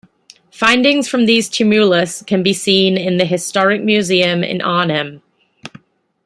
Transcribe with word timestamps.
Findings 0.51 1.07
from 1.07 1.27
these 1.27 1.47
tumulus 1.47 2.23
can 2.25 2.41
be 2.41 2.53
seen 2.53 2.97
in 2.97 3.17
the 3.17 3.23
Historic 3.25 3.83
museum 3.83 4.43
in 4.43 4.59
Arnhem. 4.59 5.21